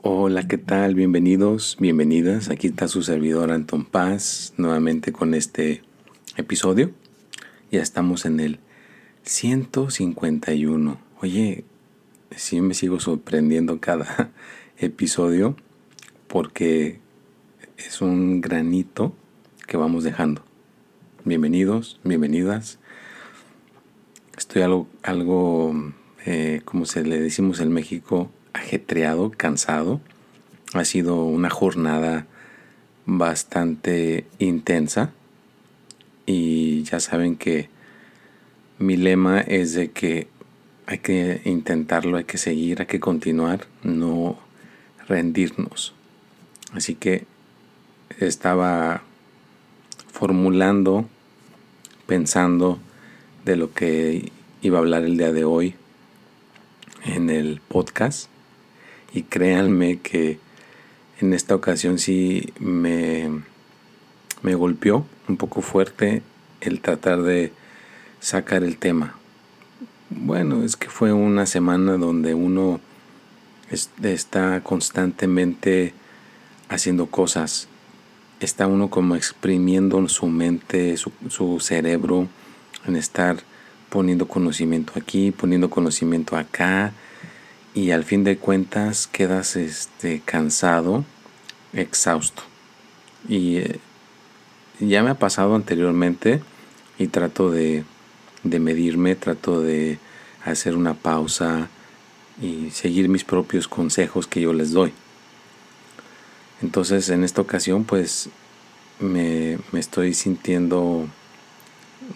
[0.00, 0.94] Hola, ¿qué tal?
[0.94, 2.48] Bienvenidos, bienvenidas.
[2.48, 5.82] Aquí está su servidor Anton Paz, nuevamente con este
[6.38, 6.92] episodio
[7.76, 8.58] ya estamos en el
[9.24, 10.98] 151.
[11.20, 11.64] Oye,
[12.34, 14.30] sí me sigo sorprendiendo cada
[14.78, 15.56] episodio
[16.26, 17.00] porque
[17.76, 19.14] es un granito
[19.66, 20.42] que vamos dejando.
[21.26, 22.78] Bienvenidos, bienvenidas.
[24.38, 25.92] Estoy algo, algo
[26.24, 30.00] eh, como se le decimos en México, ajetreado, cansado.
[30.72, 32.26] Ha sido una jornada
[33.04, 35.12] bastante intensa
[36.26, 37.68] y ya saben que
[38.78, 40.28] mi lema es de que
[40.86, 44.38] hay que intentarlo, hay que seguir, hay que continuar, no
[45.08, 45.94] rendirnos.
[46.72, 47.24] Así que
[48.18, 49.02] estaba
[50.12, 51.08] formulando,
[52.06, 52.78] pensando
[53.44, 54.30] de lo que
[54.62, 55.74] iba a hablar el día de hoy
[57.04, 58.28] en el podcast
[59.12, 60.38] y créanme que
[61.20, 63.30] en esta ocasión sí me,
[64.46, 66.22] me golpeó un poco fuerte
[66.60, 67.52] el tratar de
[68.20, 69.16] sacar el tema.
[70.08, 72.80] Bueno, es que fue una semana donde uno
[74.04, 75.94] está constantemente
[76.68, 77.66] haciendo cosas.
[78.38, 82.28] Está uno como exprimiendo su mente, su, cerebro,
[82.86, 83.38] en estar
[83.88, 86.92] poniendo conocimiento aquí, poniendo conocimiento acá,
[87.74, 91.04] y al fin de cuentas quedas este, cansado,
[91.72, 92.44] exhausto.
[93.28, 93.80] Y eh,
[94.80, 96.40] ya me ha pasado anteriormente
[96.98, 97.84] y trato de,
[98.42, 99.98] de medirme, trato de
[100.44, 101.68] hacer una pausa
[102.40, 104.92] y seguir mis propios consejos que yo les doy.
[106.62, 108.28] Entonces en esta ocasión pues
[109.00, 111.06] me, me, estoy sintiendo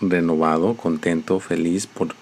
[0.00, 2.15] renovado, contento, feliz por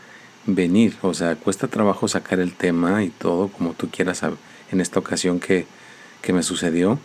[0.47, 0.97] venir.
[1.03, 4.23] O sea, cuesta trabajo sacar el tema y todo como tú quieras
[4.71, 5.67] en esta ocasión que,
[6.23, 6.99] que me sucedió,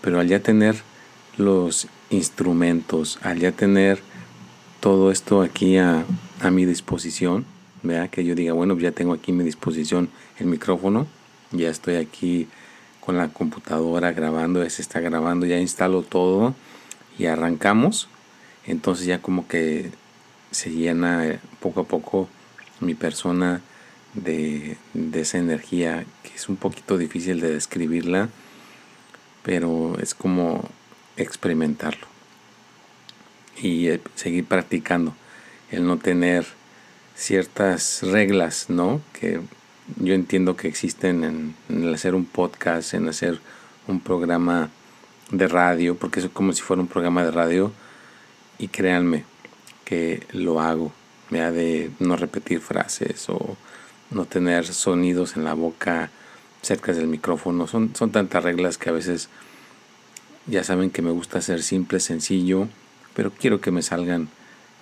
[0.00, 0.82] pero al ya tener
[1.36, 4.00] los instrumentos, al ya tener
[4.80, 6.04] todo esto aquí a,
[6.40, 7.44] a mi disposición,
[7.82, 11.06] vea que yo diga, bueno, ya tengo aquí a mi disposición el micrófono,
[11.50, 12.48] ya estoy aquí
[13.00, 16.54] con la computadora grabando, ya se está grabando, ya instalo todo
[17.18, 18.08] y arrancamos,
[18.66, 19.90] entonces ya como que
[20.50, 22.28] se llena eh, poco a poco
[22.80, 23.60] mi persona
[24.14, 28.28] de, de esa energía que es un poquito difícil de describirla,
[29.42, 30.68] pero es como
[31.16, 32.06] experimentarlo
[33.60, 35.14] y eh, seguir practicando,
[35.70, 36.46] el no tener
[37.14, 39.00] ciertas reglas, ¿no?
[39.12, 39.40] Que
[39.96, 43.40] yo entiendo que existen en, hacer un podcast, en hacer
[43.86, 44.70] un programa
[45.30, 47.72] de radio, porque es como si fuera un programa de radio,
[48.58, 49.24] y créanme
[49.84, 50.92] que lo hago,
[51.40, 53.56] ha de no repetir frases o
[54.10, 56.10] no tener sonidos en la boca
[56.60, 59.28] cerca del micrófono, son, son tantas reglas que a veces
[60.46, 62.68] ya saben que me gusta ser simple, sencillo,
[63.14, 64.28] pero quiero que me salgan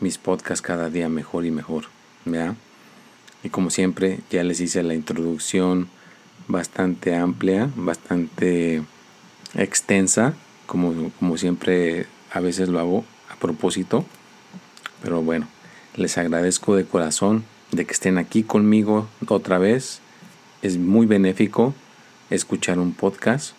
[0.01, 1.85] mis podcasts cada día mejor y mejor.
[2.25, 2.55] ¿ya?
[3.43, 5.89] Y como siempre, ya les hice la introducción
[6.49, 8.83] bastante amplia, bastante
[9.55, 10.35] extensa,
[10.67, 14.05] como, como siempre a veces lo hago a propósito.
[15.03, 15.49] Pero bueno,
[15.97, 20.01] les agradezco de corazón de que estén aquí conmigo otra vez.
[20.63, 21.75] Es muy benéfico
[22.29, 23.55] escuchar un podcast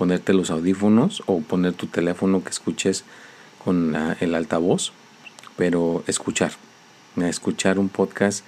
[0.00, 3.04] ponerte los audífonos o poner tu teléfono que escuches
[3.62, 4.92] con el altavoz,
[5.58, 6.52] pero escuchar.
[7.18, 8.42] Escuchar un podcast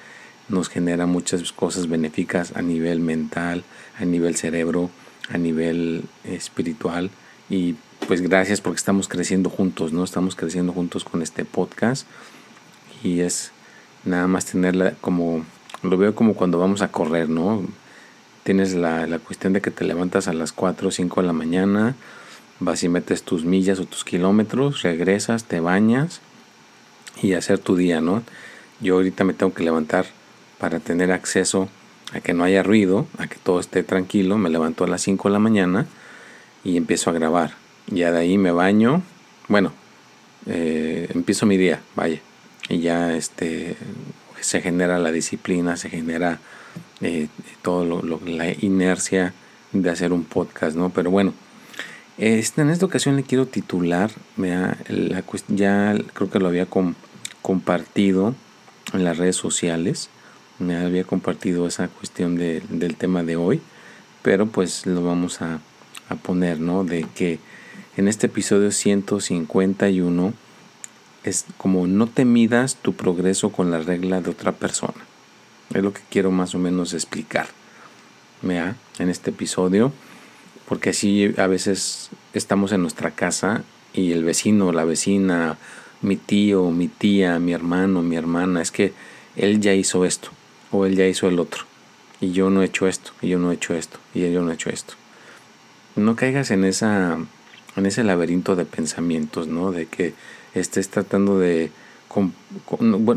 [0.48, 3.64] nos genera muchas cosas benéficas a nivel mental,
[3.98, 4.88] a nivel cerebro,
[5.28, 7.10] a nivel espiritual
[7.50, 7.74] y
[8.08, 10.04] pues gracias porque estamos creciendo juntos, ¿no?
[10.04, 12.06] Estamos creciendo juntos con este podcast
[13.04, 13.52] y es
[14.06, 15.44] nada más tenerla como
[15.82, 17.62] lo veo como cuando vamos a correr, ¿no?
[18.44, 21.32] Tienes la, la, cuestión de que te levantas a las 4 o 5 de la
[21.32, 21.94] mañana,
[22.60, 26.20] vas y metes tus millas o tus kilómetros, regresas, te bañas
[27.22, 28.22] y hacer tu día, ¿no?
[28.80, 30.06] Yo ahorita me tengo que levantar
[30.58, 31.68] para tener acceso
[32.12, 35.28] a que no haya ruido, a que todo esté tranquilo, me levanto a las 5
[35.28, 35.86] de la mañana
[36.64, 37.54] y empiezo a grabar.
[37.88, 39.02] Ya de ahí me baño,
[39.48, 39.72] bueno,
[40.46, 42.20] eh, empiezo mi día, vaya,
[42.68, 43.76] y ya este,
[44.40, 46.38] se genera la disciplina, se genera
[47.02, 47.28] eh,
[47.62, 49.34] todo lo, la inercia
[49.72, 50.90] de hacer un podcast, ¿no?
[50.90, 51.34] Pero bueno,
[52.18, 54.76] este, en esta ocasión le quiero titular, la,
[55.48, 56.66] ya creo que lo había
[57.42, 58.34] compartido
[58.92, 60.10] en las redes sociales.
[60.58, 63.60] Me había compartido esa cuestión del tema de hoy,
[64.22, 65.58] pero pues lo vamos a,
[66.08, 66.84] a poner, ¿no?
[66.84, 67.40] De que
[67.96, 70.34] en este episodio 151
[71.24, 75.11] es como no te midas tu progreso con la regla de otra persona.
[75.74, 77.46] Es lo que quiero más o menos explicar.
[78.42, 78.76] ¿Vea?
[78.98, 79.92] En este episodio,
[80.68, 85.58] porque así a veces estamos en nuestra casa y el vecino, la vecina,
[86.00, 88.92] mi tío, mi tía, mi hermano, mi hermana, es que
[89.36, 90.30] él ya hizo esto
[90.72, 91.64] o él ya hizo el otro
[92.20, 94.50] y yo no he hecho esto y yo no he hecho esto y yo no
[94.50, 94.94] he hecho esto.
[95.94, 97.18] No caigas en esa
[97.76, 99.72] en ese laberinto de pensamientos, ¿no?
[99.72, 100.14] De que
[100.54, 101.70] estés tratando de,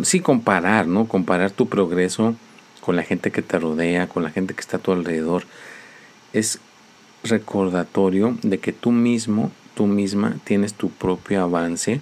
[0.03, 1.07] sí comparar, ¿no?
[1.07, 2.35] Comparar tu progreso
[2.81, 5.43] con la gente que te rodea, con la gente que está a tu alrededor.
[6.33, 6.59] Es
[7.23, 12.01] recordatorio de que tú mismo, tú misma tienes tu propio avance,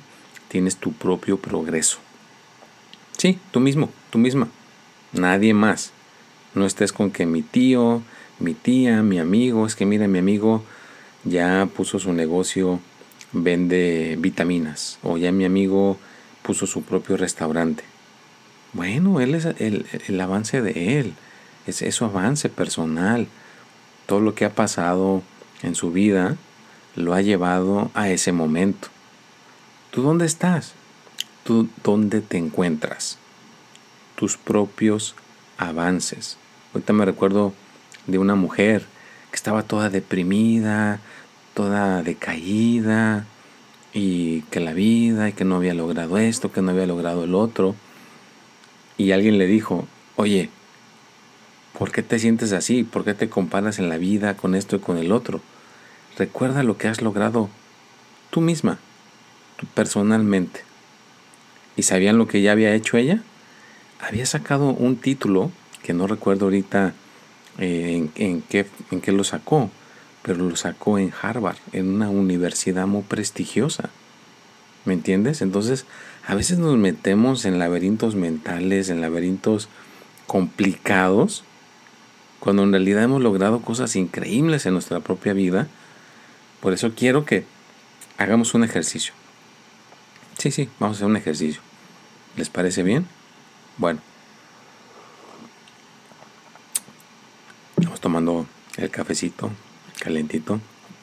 [0.50, 2.00] tienes tu propio progreso.
[3.18, 4.50] Sí, tú mismo, tú misma.
[5.13, 5.92] Nadie más.
[6.56, 8.01] No estés con que mi tío,
[8.39, 10.63] mi tía, mi amigo, es que mira, mi amigo
[11.24, 12.80] ya puso su negocio,
[13.31, 15.98] vende vitaminas, o ya mi amigo
[16.44, 17.84] puso su propio restaurante.
[18.74, 21.13] Bueno, él es el, avance de él,
[21.66, 23.28] es, es su avance personal.
[24.06, 25.24] Todo lo que ha pasado
[25.62, 26.38] en su vida
[26.95, 28.90] lo ha llevado a ese momento.
[29.92, 30.74] ¿Tú dónde estás?
[31.44, 33.18] ¿Tú dónde te encuentras?
[34.16, 35.16] Tus propios
[35.57, 36.38] avances.
[36.74, 37.54] Ahorita me recuerdo
[38.07, 38.86] de una mujer
[39.30, 41.00] que estaba toda deprimida,
[41.54, 43.25] toda decaída,
[43.94, 47.36] y que la vida, y que no había logrado esto, que no había logrado el
[47.36, 47.75] otro.
[48.98, 50.50] Y alguien le dijo, oye,
[51.78, 52.84] ¿por qué te sientes así?
[52.84, 55.42] ¿Por qué te comparas en la vida con esto y con el otro?
[56.18, 57.50] Recuerda lo que has logrado
[58.30, 58.80] tú misma,
[59.57, 60.62] tú personalmente.
[61.75, 63.22] ¿Y sabían lo que ya había hecho ella?
[64.00, 65.51] Había sacado un título,
[65.81, 66.94] que no recuerdo ahorita
[67.60, 69.69] eh, en, qué, en qué lo sacó,
[70.24, 73.90] pero lo sacó en Harvard, en una universidad muy prestigiosa.
[74.86, 75.42] ¿Me entiendes?
[75.42, 75.86] Entonces,
[76.25, 79.70] a veces nos metemos en laberintos mentales, en laberintos
[80.25, 81.44] complicados,
[82.40, 85.68] cuando en realidad hemos logrado cosas increíbles en nuestra propia vida.
[86.60, 87.46] Por eso quiero que
[88.18, 89.14] hagamos un ejercicio.
[90.38, 91.62] Sí, sí, vamos a hacer un ejercicio.
[92.36, 93.06] ¿Les parece bien?
[93.78, 94.02] Bueno,
[98.04, 99.50] tomando el cafecito
[100.04, 100.60] calentito.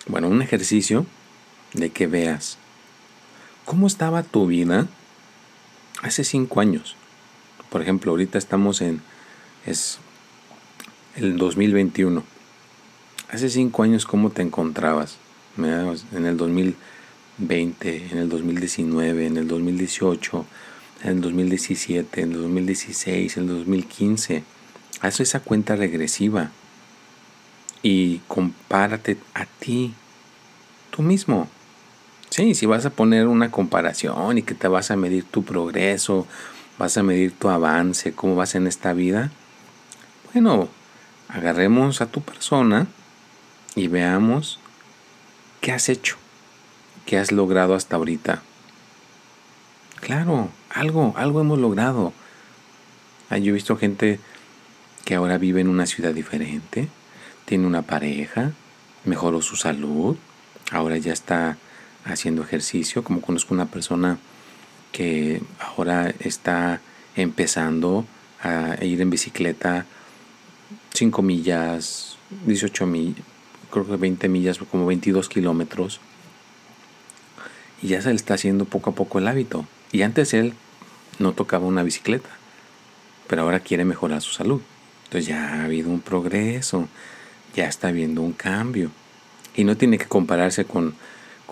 [0.07, 1.07] Bueno, un ejercicio
[1.73, 2.59] de que veas
[3.65, 4.89] cómo estaba tu vida
[6.03, 6.97] hace cinco años.
[7.71, 9.01] Por ejemplo, ahorita estamos en
[9.65, 9.99] es
[11.17, 12.23] el 2021.
[13.31, 15.17] Hace cinco años, ¿cómo te encontrabas?
[15.57, 20.45] En el 2020, en el 2019, en el 2018,
[21.05, 24.45] en el 2017, en el 2016, en el 2015.
[25.01, 26.51] Haz esa cuenta regresiva
[27.83, 29.95] y compárate a ti,
[30.91, 31.49] tú mismo.
[32.31, 36.27] Sí, si vas a poner una comparación y que te vas a medir tu progreso,
[36.79, 39.31] vas a medir tu avance, cómo vas en esta vida,
[40.33, 40.69] bueno,
[41.29, 42.87] agarremos a tu persona
[43.75, 44.61] y veamos
[45.61, 46.17] qué has hecho,
[47.05, 48.43] qué has logrado hasta ahorita.
[50.01, 52.13] Claro, algo, algo hemos logrado.
[53.29, 54.19] Ah, yo he visto gente
[55.05, 56.89] que ahora vive en una ciudad diferente,
[57.51, 58.53] tiene una pareja,
[59.05, 60.17] mejoró su salud,
[60.71, 61.59] ahora ya está
[62.05, 64.21] haciendo ejercicio, como conozco una persona
[64.93, 66.81] que ahora está
[67.17, 68.07] empezando
[68.41, 69.85] a ir en bicicleta
[70.95, 73.25] 5 millas, 18 millas,
[73.73, 75.99] creo que 20 millas, como 22 kilómetros.
[77.83, 79.67] Y ya se le está haciendo poco a poco el hábito.
[79.91, 80.55] Y antes él
[81.19, 82.31] no tocaba una bicicleta,
[83.27, 84.63] pero ahora quiere mejorar su salud.
[85.07, 86.87] Entonces ya ha habido un progreso
[87.55, 88.91] ya está habiendo un cambio.
[89.57, 90.95] Y no tiene que compararse con,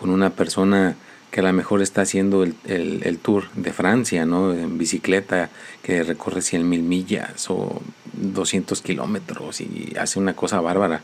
[0.00, 0.96] una persona
[1.30, 4.54] que a lo mejor está haciendo el, tour de Francia, ¿no?
[4.54, 5.50] En bicicleta,
[5.82, 11.02] que recorre 100 mil millas o 200 kilómetros y hace una cosa bárbara.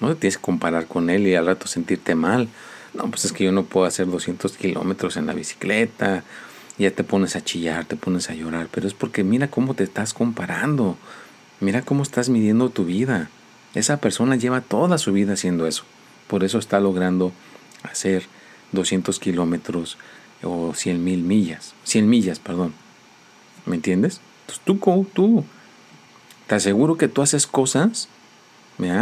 [0.00, 2.48] No te tienes que comparar con él y al rato sentirte mal.
[2.94, 6.22] No, pues es que yo no puedo hacer 200 kilómetros en la bicicleta.
[6.78, 8.68] Ya te pones a chillar, te pones a llorar.
[8.70, 10.96] Pero es porque mira cómo te estás comparando.
[11.60, 13.30] Mira cómo estás midiendo tu vida.
[13.74, 15.84] Esa persona lleva toda su vida haciendo eso.
[16.28, 17.32] Por eso está logrando
[17.82, 18.26] hacer
[18.72, 19.98] 200 kilómetros
[20.42, 21.74] o 100 mil millas.
[21.84, 22.74] 100 millas, perdón.
[23.64, 24.20] ¿Me entiendes?
[24.42, 25.44] Entonces tú, tú,
[26.46, 28.08] te aseguro que tú haces cosas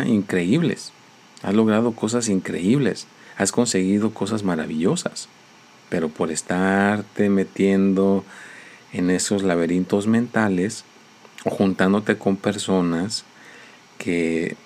[0.06, 0.92] increíbles.
[1.42, 3.06] Has logrado cosas increíbles.
[3.36, 5.28] Has conseguido cosas maravillosas.
[5.88, 8.24] Pero por estarte metiendo
[8.92, 10.84] en esos laberintos mentales
[11.44, 13.24] o juntándote con personas
[14.04, 14.56] que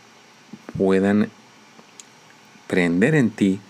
[0.77, 1.31] puedan
[2.67, 3.61] prender en ti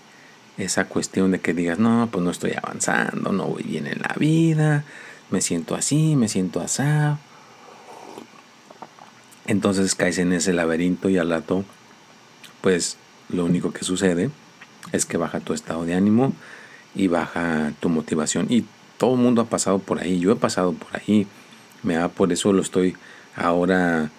[0.57, 4.15] esa cuestión de que digas, no, pues no estoy avanzando, no voy bien en la
[4.17, 4.83] vida,
[5.29, 6.83] me siento así, me siento así.
[9.45, 11.63] Entonces caes en ese laberinto y al rato,
[12.61, 12.97] pues
[13.29, 14.31] lo único que sucede
[14.91, 16.33] es que baja tu estado de ánimo
[16.95, 18.47] y baja tu motivación.
[18.49, 18.65] Y
[18.97, 21.27] todo el mundo ha pasado por ahí, yo he pasado por ahí.
[22.17, 22.97] Por eso lo estoy
[23.35, 24.11] ahora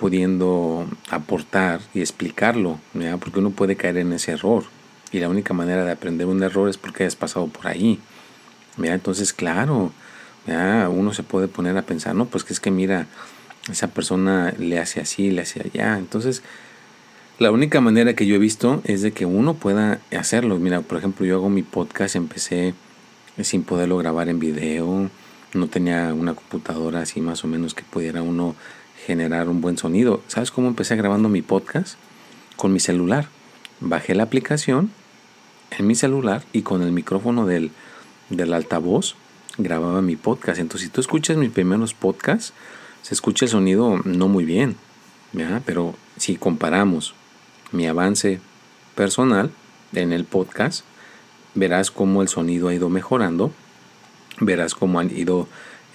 [0.00, 2.78] pudiendo aportar y explicarlo,
[3.20, 4.64] porque uno puede caer en ese error.
[5.12, 7.98] Y la única manera de aprender un error es porque hayas pasado por ahí.
[8.82, 9.92] Entonces, claro,
[10.46, 13.08] uno se puede poner a pensar, no, pues que es que mira,
[13.70, 15.98] esa persona le hace así, le hace allá.
[15.98, 16.42] Entonces,
[17.38, 20.58] la única manera que yo he visto es de que uno pueda hacerlo.
[20.58, 22.72] Mira, por ejemplo, yo hago mi podcast, empecé
[23.42, 25.10] sin poderlo grabar en video,
[25.52, 28.54] no tenía una computadora así más o menos que pudiera uno
[29.06, 30.22] generar un buen sonido.
[30.28, 31.96] ¿Sabes cómo empecé grabando mi podcast?
[32.56, 33.28] Con mi celular.
[33.80, 34.90] Bajé la aplicación
[35.70, 37.70] en mi celular y con el micrófono del,
[38.28, 39.14] del altavoz
[39.58, 40.58] grababa mi podcast.
[40.60, 42.52] Entonces, si tú escuchas mis primeros podcasts,
[43.02, 44.76] se escucha el sonido no muy bien,
[45.64, 47.14] pero si comparamos
[47.72, 48.40] mi avance
[48.94, 49.50] personal
[49.94, 50.84] en el podcast,
[51.54, 53.52] verás cómo el sonido ha ido mejorando,
[54.40, 55.48] verás cómo han ido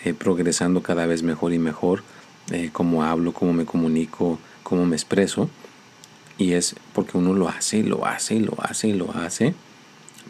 [0.04, 2.04] eh, progresando cada vez mejor y mejor,
[2.52, 5.50] eh, cómo hablo, cómo me comunico, cómo me expreso.
[6.38, 9.56] Y es porque uno lo hace, lo hace, lo hace, lo hace,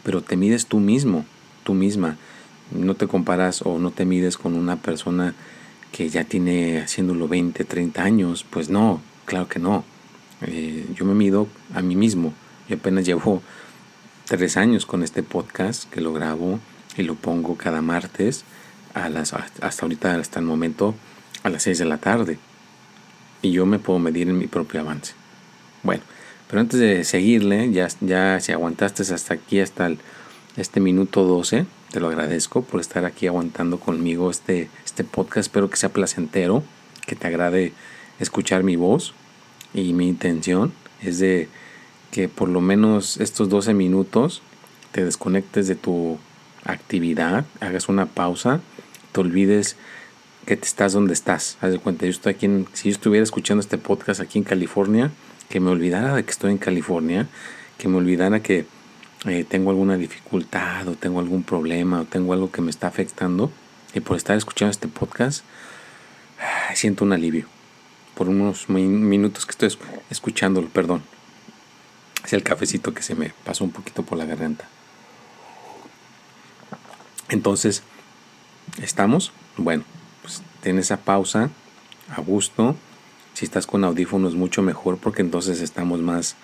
[0.02, 1.24] pero te mides tú mismo,
[1.64, 2.16] tú misma.
[2.70, 5.34] No te comparas o no te mides con una persona
[5.92, 8.44] que ya tiene haciéndolo 20, 30 años.
[8.48, 9.84] Pues no, claro que no.
[10.42, 12.32] Eh, yo me mido a mí mismo.
[12.68, 13.42] Yo apenas llevo
[14.26, 16.58] tres años con este podcast que lo grabo
[16.96, 18.44] y lo pongo cada martes
[18.94, 20.94] a las, hasta ahorita, hasta el momento,
[21.46, 22.38] a las 6 de la tarde.
[23.42, 25.14] Y yo me puedo medir en mi propio avance.
[25.82, 26.02] Bueno,
[26.48, 29.90] pero antes de seguirle, ya, ya si aguantaste hasta aquí, hasta
[30.56, 35.48] este minuto 12, te lo agradezco por estar aquí aguantando conmigo este, este podcast.
[35.48, 36.62] Espero que sea placentero,
[37.06, 37.72] que te agrade
[38.18, 39.14] escuchar mi voz
[39.74, 40.72] y mi intención
[41.02, 41.48] es de
[42.10, 44.42] que por lo menos estos 12 minutos
[44.92, 46.18] te desconectes de tu
[46.64, 48.60] actividad, hagas una pausa,
[49.12, 49.76] te olvides
[50.46, 51.58] que te estás donde estás.
[51.60, 55.10] Haz de cuenta, yo estoy aquí, si yo estuviera escuchando este podcast aquí en California,
[55.48, 57.26] que me olvidara de que estoy en California,
[57.78, 58.64] que me olvidara que
[59.26, 63.50] eh, tengo alguna dificultad o tengo algún problema o tengo algo que me está afectando
[63.92, 65.44] y por estar escuchando este podcast
[66.74, 67.46] siento un alivio
[68.14, 69.78] por unos minutos que estoy
[70.10, 71.02] escuchándolo, perdón.
[72.24, 74.66] Es el cafecito que se me pasó un poquito por la garganta.
[77.28, 77.82] Entonces,
[78.80, 79.32] ¿estamos?
[79.58, 79.84] Bueno,
[80.66, 81.50] ten esa pausa
[82.10, 82.74] a gusto.
[83.34, 86.34] Si estás con audífonos, mucho mejor porque entonces estamos más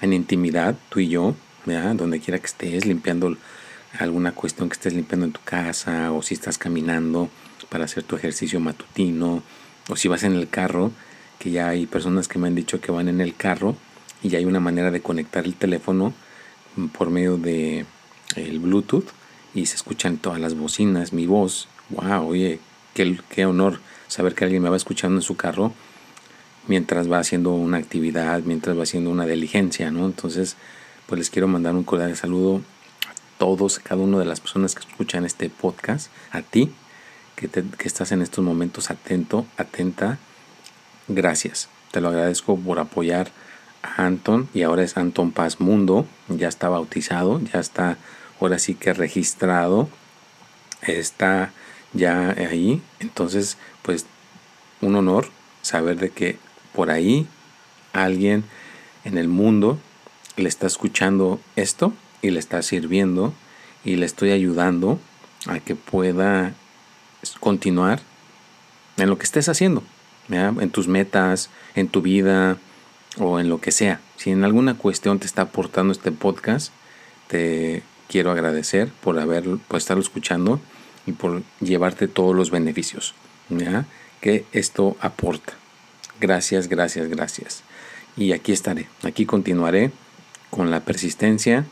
[0.00, 3.36] en intimidad, tú y yo, donde quiera que estés, limpiando
[4.00, 7.28] alguna cuestión que estés limpiando en tu casa o si estás caminando
[7.68, 9.44] para hacer tu ejercicio matutino
[9.88, 10.90] o si vas en el carro
[11.38, 13.76] que ya hay personas que me han dicho que van en el carro
[14.24, 16.12] y ya hay una manera de conectar el teléfono
[16.96, 17.86] por medio de
[18.34, 19.06] el Bluetooth
[19.54, 21.68] y se escuchan todas las bocinas, mi voz.
[21.90, 22.58] Wow, oye,
[22.94, 25.72] qué, qué honor saber que alguien me va escuchando en su carro
[26.66, 30.06] mientras va haciendo una actividad, mientras va haciendo una diligencia, ¿no?
[30.06, 30.56] Entonces,
[31.06, 34.74] pues les quiero mandar un cordial saludo a todos, a cada una de las personas
[34.74, 36.70] que escuchan este podcast, a ti,
[37.36, 40.18] que, que estás en estos momentos atento, atenta
[41.08, 41.68] gracias.
[41.90, 43.30] Te lo agradezco por apoyar
[43.82, 46.06] a Anton y ahora es Anton Paz Mundo.
[46.28, 47.96] Ya está bautizado, ya está
[48.40, 49.88] ahora sí que registrado.
[50.82, 51.52] Está
[51.92, 52.82] ya ahí.
[53.00, 54.06] Entonces, pues
[54.80, 55.28] un honor
[55.62, 56.38] saber de que
[56.74, 57.26] por ahí
[57.92, 58.44] alguien
[59.04, 59.78] en el mundo
[60.36, 61.92] le está escuchando esto
[62.22, 63.34] y le está sirviendo
[63.84, 65.00] y le estoy ayudando
[65.46, 66.54] a que pueda
[67.40, 68.00] continuar
[68.96, 69.82] en lo que estés haciendo
[70.30, 72.58] en tus metas, en tu vida
[73.18, 74.00] o en lo que sea.
[74.16, 76.72] Si en alguna cuestión te está aportando este podcast,
[77.28, 80.60] te quiero agradecer por haber por estarlo escuchando
[81.08, 83.14] y por llevarte todos los beneficios
[84.20, 85.54] que esto aporta.
[86.20, 87.62] Gracias, gracias, gracias.
[88.16, 89.90] Y aquí estaré, aquí continuaré
[90.50, 91.64] con la persistencia,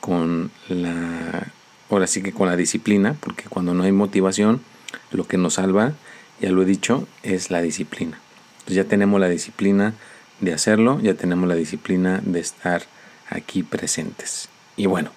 [0.00, 1.48] con la,
[1.90, 4.62] ahora sí que con la disciplina, porque cuando no hay motivación,
[5.10, 5.92] lo que nos salva
[6.40, 8.18] ya lo he dicho, es la disciplina.
[8.68, 9.94] Ya tenemos la disciplina
[10.40, 12.82] de hacerlo, ya tenemos la disciplina de estar
[13.28, 14.48] aquí presentes.
[14.76, 15.10] Y bueno,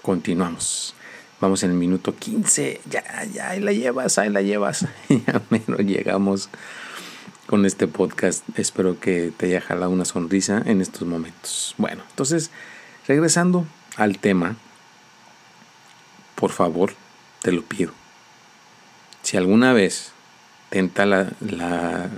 [0.00, 0.94] continuamos.
[1.40, 2.82] Vamos en el minuto 15.
[2.90, 4.86] Ya, ya, ahí la llevas, ahí la llevas.
[5.08, 6.50] ya menos llegamos
[7.46, 8.44] con este podcast.
[8.58, 11.74] Espero que te haya jalado una sonrisa en estos momentos.
[11.78, 12.50] Bueno, entonces,
[13.08, 13.64] regresando
[13.96, 14.56] al tema,
[16.34, 16.92] por favor,
[17.40, 17.92] te lo pido.
[19.22, 20.12] Si alguna vez
[20.68, 22.10] tenta la,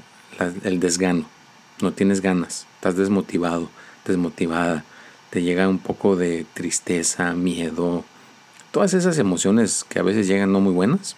[0.65, 1.27] el desgano,
[1.81, 3.71] no tienes ganas, estás desmotivado,
[4.05, 4.85] desmotivada,
[5.31, 8.05] te llega un poco de tristeza, miedo,
[8.73, 11.15] todas esas emociones que a veces llegan no muy buenas,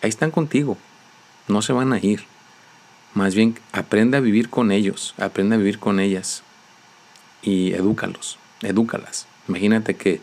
[0.00, 0.76] ahí están contigo,
[1.46, 2.24] no se van a ir.
[3.14, 6.42] Más bien, aprende a vivir con ellos, aprende a vivir con ellas
[7.42, 9.26] y edúcalos, edúcalas.
[9.48, 10.22] Imagínate que,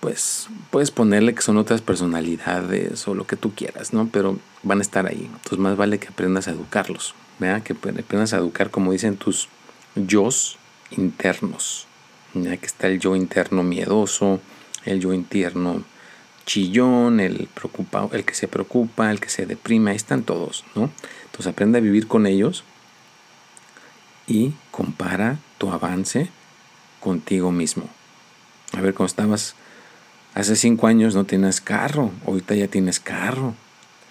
[0.00, 4.08] pues, puedes ponerle que son otras personalidades o lo que tú quieras, ¿no?
[4.12, 5.30] Pero van a estar ahí.
[5.32, 7.62] Entonces, más vale que aprendas a educarlos, ¿verdad?
[7.62, 9.48] Que aprendas a educar, como dicen tus
[9.94, 10.28] yo
[10.90, 11.86] internos.
[12.34, 12.58] ¿verdad?
[12.58, 14.40] Que está el yo interno miedoso,
[14.86, 15.84] el yo interno
[16.46, 17.48] chillón, el
[18.12, 20.90] el que se preocupa, el que se deprime, ahí están todos, ¿no?
[21.24, 22.64] Entonces aprende a vivir con ellos
[24.26, 26.28] y compara tu avance
[27.00, 27.84] contigo mismo.
[28.72, 29.54] A ver, cuando estabas
[30.34, 33.54] hace cinco años no tenías carro, ahorita ya tienes carro.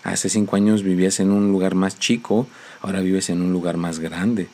[0.04, 2.48] Hace cinco años vivías en un lugar más chico,
[2.82, 4.48] ahora vives en un lugar más grande.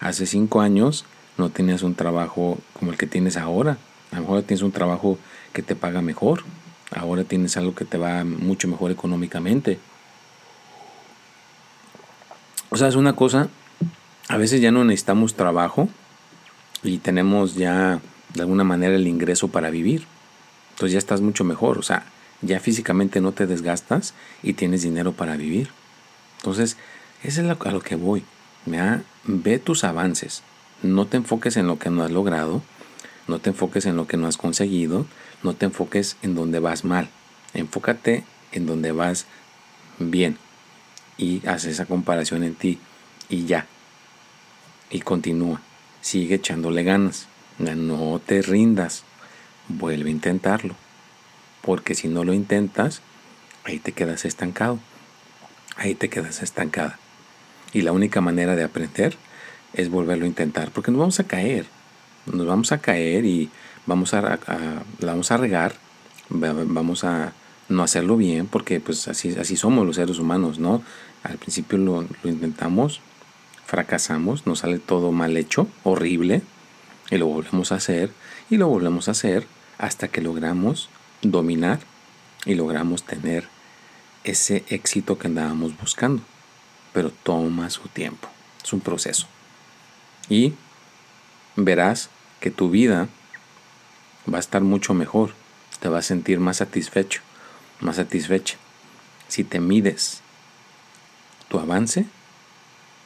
[0.00, 1.04] Hace cinco años
[1.36, 3.78] no tenías un trabajo como el que tienes ahora.
[4.10, 5.18] A lo mejor tienes un trabajo
[5.52, 6.44] que te paga mejor.
[6.94, 9.78] Ahora tienes algo que te va mucho mejor económicamente.
[12.70, 13.48] O sea, es una cosa,
[14.28, 15.88] a veces ya no necesitamos trabajo
[16.82, 18.00] y tenemos ya
[18.34, 20.06] de alguna manera el ingreso para vivir.
[20.70, 22.06] Entonces ya estás mucho mejor, o sea,
[22.42, 25.70] ya físicamente no te desgastas y tienes dinero para vivir.
[26.38, 26.76] Entonces,
[27.22, 28.24] eso es a lo que voy.
[29.24, 30.42] Ve tus avances.
[30.82, 32.62] No te enfoques en lo que no has logrado,
[33.28, 35.06] no te enfoques en lo que no has conseguido,
[35.42, 37.08] no te enfoques en donde vas mal.
[37.54, 39.26] Enfócate en donde vas
[39.98, 40.38] bien
[41.20, 42.78] y haz esa comparación en ti
[43.28, 43.66] y ya.
[44.90, 45.60] Y continúa.
[46.00, 47.26] Sigue echándole ganas.
[47.58, 49.04] No te rindas.
[49.68, 50.74] Vuelve a intentarlo.
[51.62, 53.02] Porque si no lo intentas,
[53.64, 54.78] ahí te quedas estancado.
[55.76, 56.98] Ahí te quedas estancada.
[57.72, 59.16] Y la única manera de aprender
[59.74, 60.70] es volverlo a intentar.
[60.70, 61.66] Porque nos vamos a caer.
[62.26, 63.50] Nos vamos a caer y
[63.86, 65.74] vamos a, la vamos a regar.
[66.28, 67.32] Vamos a
[67.68, 68.46] no hacerlo bien.
[68.46, 70.82] Porque pues así, así somos los seres humanos, ¿no?
[71.22, 73.00] Al principio lo, intentamos,
[73.66, 76.42] fracasamos, nos sale todo mal hecho, horrible,
[77.10, 78.10] y lo volvemos a hacer,
[78.48, 79.46] y lo volvemos a hacer
[79.78, 80.88] hasta que logramos
[81.22, 81.80] dominar
[82.46, 83.48] y logramos tener
[84.24, 86.22] ese éxito que andábamos buscando.
[86.92, 88.28] Pero toma su tiempo,
[88.64, 89.26] es un proceso.
[90.28, 90.54] Y
[91.56, 92.08] verás
[92.40, 93.08] que tu vida
[94.32, 95.34] va a estar mucho mejor,
[95.80, 97.22] te vas a sentir más satisfecho,
[97.80, 98.56] más satisfecha.
[99.28, 100.22] Si te mides
[101.48, 102.06] tu avance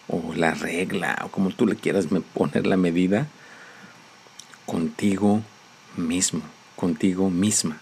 [0.09, 3.27] o la regla o como tú le quieras poner la medida
[4.66, 5.42] contigo
[5.96, 6.42] mismo,
[6.77, 7.79] contigo misma.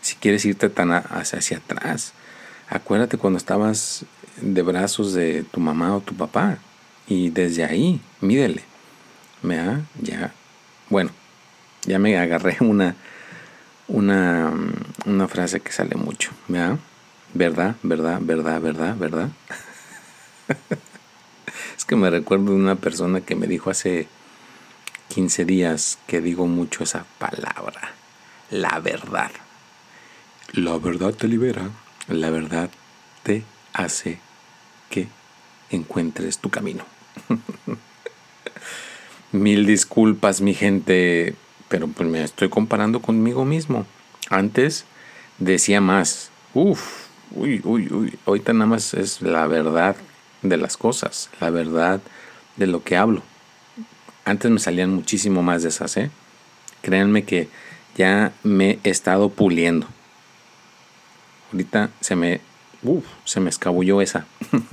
[0.00, 2.12] Si quieres irte tan hacia, hacia atrás,
[2.68, 4.04] acuérdate cuando estabas
[4.40, 6.58] de brazos de tu mamá o tu papá
[7.06, 8.64] y desde ahí, mídele.
[9.42, 9.82] ¿Vea?
[10.00, 10.32] Ya,
[10.88, 11.10] bueno,
[11.86, 12.94] ya me agarré una,
[13.88, 14.52] una,
[15.06, 16.30] una frase que sale mucho.
[16.48, 16.78] ¿Vea?
[17.34, 17.76] ¿Verdad?
[17.82, 18.18] ¿Verdad?
[18.20, 18.60] ¿Verdad?
[18.60, 18.96] ¿Verdad?
[18.96, 19.28] ¿Verdad?
[21.76, 24.06] es que me recuerdo de una persona que me dijo hace
[25.08, 27.92] 15 días que digo mucho esa palabra.
[28.50, 29.30] La verdad.
[30.52, 31.70] La verdad te libera.
[32.08, 32.70] La verdad
[33.22, 34.18] te hace
[34.90, 35.08] que
[35.70, 36.84] encuentres tu camino.
[39.32, 41.36] Mil disculpas, mi gente,
[41.72, 43.86] pero pues me estoy comparando conmigo mismo.
[44.28, 44.84] Antes
[45.38, 46.30] decía más.
[46.52, 49.96] Uf, uy, uy, uy, ahorita nada más es la verdad
[50.42, 52.02] de las cosas, la verdad
[52.58, 53.22] de lo que hablo.
[54.26, 56.10] Antes me salían muchísimo más de esas, ¿eh?
[56.82, 57.48] Créanme que
[57.96, 59.86] ya me he estado puliendo.
[61.52, 62.42] Ahorita se me,
[62.82, 64.26] uf, se me escabulló esa.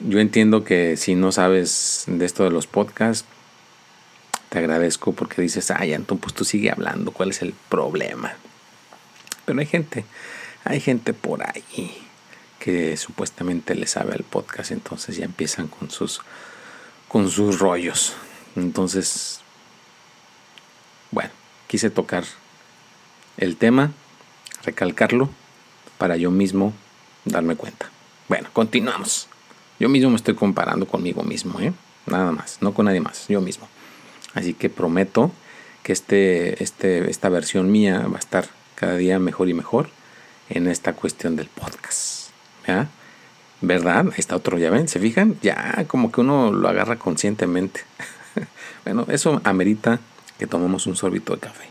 [0.00, 3.26] Yo entiendo que si no sabes de esto de los podcasts,
[4.58, 8.34] agradezco porque dices, ay, Anton, pues tú sigue hablando, ¿cuál es el problema?
[9.44, 10.04] Pero hay gente,
[10.64, 11.96] hay gente por ahí
[12.58, 16.20] que supuestamente le sabe al podcast, entonces ya empiezan con sus
[17.08, 18.14] con sus rollos.
[18.54, 19.40] Entonces,
[21.10, 21.30] bueno,
[21.66, 22.24] quise tocar
[23.38, 23.92] el tema,
[24.64, 25.30] recalcarlo
[25.96, 26.74] para yo mismo
[27.24, 27.90] darme cuenta.
[28.28, 29.28] Bueno, continuamos.
[29.80, 31.72] Yo mismo me estoy comparando conmigo mismo, ¿eh?
[32.06, 33.68] Nada más, no con nadie más, yo mismo.
[34.34, 35.32] Así que prometo
[35.82, 39.90] que este, este, esta versión mía va a estar cada día mejor y mejor
[40.48, 42.30] en esta cuestión del podcast.
[43.60, 44.06] ¿Verdad?
[44.06, 45.38] Ahí está otro, ya ven, ¿se fijan?
[45.42, 47.80] Ya como que uno lo agarra conscientemente.
[48.84, 49.98] bueno, eso amerita
[50.38, 51.64] que tomemos un sorbito de café.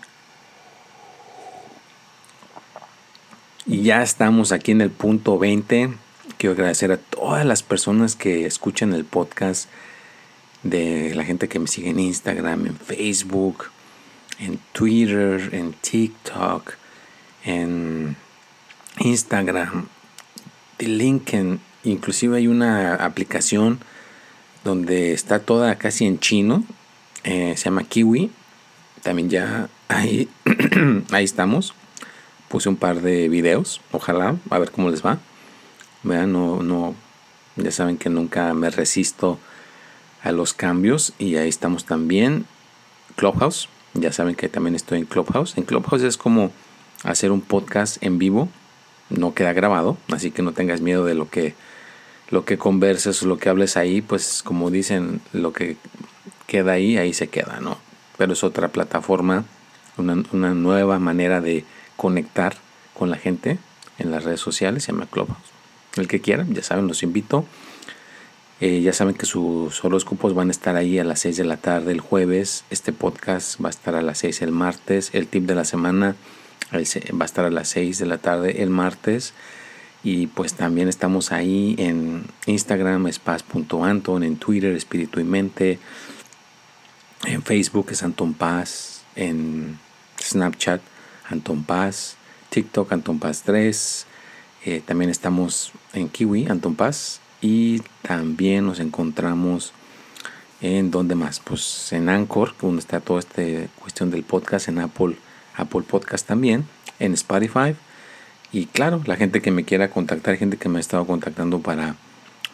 [3.66, 5.94] Y ya estamos aquí en el punto 20.
[6.38, 9.70] Quiero agradecer a todas las personas que escuchan el podcast,
[10.64, 13.66] de la gente que me sigue en Instagram, en Facebook,
[14.40, 16.74] en Twitter, en TikTok,
[17.44, 18.16] en
[19.00, 19.88] Instagram,
[20.78, 21.60] de LinkedIn.
[21.84, 23.80] Inclusive hay una aplicación
[24.64, 26.64] donde está toda casi en chino.
[27.24, 28.32] Eh, se llama Kiwi.
[29.04, 30.28] También ya ahí,
[31.12, 31.74] ahí estamos.
[32.50, 33.82] Puse un par de videos.
[33.92, 35.20] Ojalá, a ver cómo les va.
[36.04, 36.96] Vean, no, no,
[37.56, 39.40] ya saben que nunca me resisto
[40.28, 41.14] a los cambios.
[41.18, 42.46] Y ahí estamos también.
[43.16, 43.70] Clubhouse.
[43.94, 45.58] Ya saben que también estoy en Clubhouse.
[45.58, 46.52] En Clubhouse es como
[47.04, 48.50] hacer un podcast en vivo.
[49.10, 49.98] No queda grabado.
[50.12, 51.56] Así que no tengas miedo de lo que,
[52.30, 54.02] lo que converses o lo que hables ahí.
[54.02, 55.78] Pues como dicen, lo que
[56.46, 57.78] queda ahí, ahí se queda, ¿no?
[58.18, 59.46] Pero es otra plataforma.
[59.98, 62.56] Una, una nueva manera de conectar
[62.94, 63.58] con la gente
[63.98, 65.38] en las redes sociales, se llama Clubhouse.
[65.96, 67.46] El que quiera, ya saben, los invito.
[68.60, 71.58] Eh, ya saben que sus horóscopos van a estar ahí a las 6 de la
[71.58, 72.64] tarde el jueves.
[72.72, 75.12] Este podcast va a estar a las 6 el martes.
[75.14, 76.16] El tip de la semana
[76.74, 79.34] va a estar a las 6 de la tarde el martes.
[80.04, 85.80] Y pues también estamos ahí en Instagram, spaz.anton, en Twitter, Espíritu y Mente,
[87.26, 89.80] en Facebook es Anton Paz, en
[90.22, 90.82] Snapchat
[91.30, 92.16] Anton Paz,
[92.52, 94.06] TikTok Anton Paz 3,
[94.66, 99.74] eh, también estamos en Kiwi Anton Paz y también nos encontramos
[100.62, 103.44] en donde más, pues en Anchor, donde está toda esta
[103.80, 105.18] cuestión del podcast, en Apple,
[105.56, 106.66] Apple Podcast también,
[107.00, 107.76] en Spotify.
[108.52, 111.96] Y claro, la gente que me quiera contactar, gente que me ha estado contactando para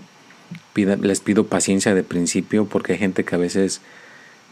[0.74, 3.80] les pido paciencia de principio porque hay gente que a veces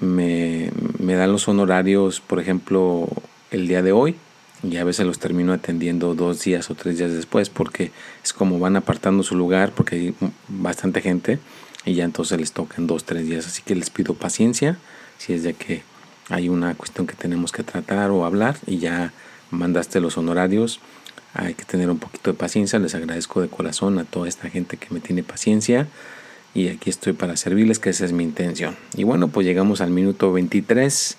[0.01, 3.09] me, me dan los honorarios, por ejemplo,
[3.51, 4.17] el día de hoy,
[4.63, 8.59] y a veces los termino atendiendo dos días o tres días después porque es como
[8.59, 10.15] van apartando su lugar porque hay
[10.49, 11.39] bastante gente
[11.85, 13.47] y ya entonces les tocan dos, tres días.
[13.47, 14.77] Así que les pido paciencia
[15.19, 15.83] si es de que
[16.29, 19.13] hay una cuestión que tenemos que tratar o hablar y ya
[19.51, 20.81] mandaste los honorarios.
[21.35, 22.79] Hay que tener un poquito de paciencia.
[22.79, 25.87] Les agradezco de corazón a toda esta gente que me tiene paciencia.
[26.55, 28.77] Y aquí estoy para servirles, que esa es mi intención.
[28.97, 31.17] Y bueno, pues llegamos al minuto 23.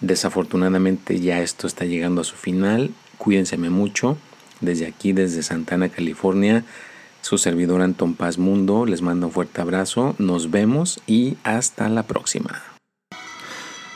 [0.00, 2.90] Desafortunadamente ya esto está llegando a su final.
[3.18, 4.18] Cuídense mucho.
[4.60, 6.64] Desde aquí, desde Santana, California
[7.24, 12.02] su servidor Anton Paz Mundo les manda un fuerte abrazo, nos vemos y hasta la
[12.02, 12.73] próxima.